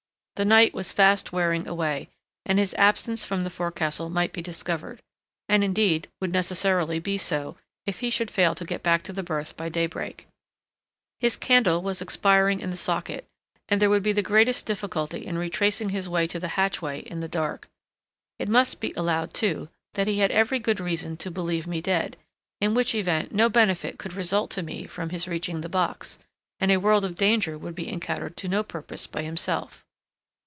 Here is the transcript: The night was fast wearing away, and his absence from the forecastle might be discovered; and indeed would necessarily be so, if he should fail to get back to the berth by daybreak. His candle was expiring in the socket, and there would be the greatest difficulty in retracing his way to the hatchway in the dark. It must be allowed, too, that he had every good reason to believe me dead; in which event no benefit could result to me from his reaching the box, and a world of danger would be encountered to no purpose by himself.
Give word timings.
The 0.37 0.45
night 0.45 0.73
was 0.73 0.91
fast 0.91 1.31
wearing 1.31 1.67
away, 1.67 2.09
and 2.47 2.57
his 2.57 2.73
absence 2.73 3.23
from 3.23 3.43
the 3.43 3.51
forecastle 3.51 4.09
might 4.09 4.33
be 4.33 4.41
discovered; 4.41 4.99
and 5.47 5.63
indeed 5.63 6.09
would 6.19 6.31
necessarily 6.31 6.97
be 6.97 7.15
so, 7.19 7.57
if 7.85 7.99
he 7.99 8.09
should 8.09 8.31
fail 8.31 8.55
to 8.55 8.65
get 8.65 8.81
back 8.81 9.03
to 9.03 9.13
the 9.13 9.21
berth 9.21 9.55
by 9.55 9.69
daybreak. 9.69 10.25
His 11.19 11.35
candle 11.37 11.83
was 11.83 12.01
expiring 12.01 12.59
in 12.59 12.71
the 12.71 12.75
socket, 12.75 13.27
and 13.69 13.79
there 13.79 13.89
would 13.91 14.01
be 14.01 14.13
the 14.13 14.23
greatest 14.23 14.65
difficulty 14.65 15.27
in 15.27 15.37
retracing 15.37 15.89
his 15.89 16.09
way 16.09 16.25
to 16.25 16.39
the 16.39 16.47
hatchway 16.57 17.01
in 17.01 17.19
the 17.19 17.27
dark. 17.27 17.67
It 18.39 18.49
must 18.49 18.79
be 18.79 18.93
allowed, 18.93 19.35
too, 19.35 19.69
that 19.93 20.07
he 20.07 20.17
had 20.17 20.31
every 20.31 20.57
good 20.57 20.79
reason 20.79 21.17
to 21.17 21.29
believe 21.29 21.67
me 21.67 21.81
dead; 21.81 22.17
in 22.59 22.73
which 22.73 22.95
event 22.95 23.31
no 23.31 23.47
benefit 23.47 23.99
could 23.99 24.13
result 24.13 24.49
to 24.51 24.63
me 24.63 24.87
from 24.87 25.11
his 25.11 25.27
reaching 25.27 25.61
the 25.61 25.69
box, 25.69 26.17
and 26.59 26.71
a 26.71 26.77
world 26.77 27.05
of 27.05 27.13
danger 27.13 27.59
would 27.59 27.75
be 27.75 27.87
encountered 27.87 28.35
to 28.37 28.47
no 28.49 28.63
purpose 28.63 29.05
by 29.05 29.21
himself. 29.21 29.85